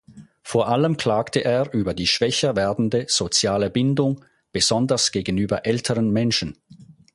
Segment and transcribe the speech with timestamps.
[0.41, 6.55] Vor allem klagte er über die schwächer werdende soziale Bindung, besonders gegenüber älteren Menschen.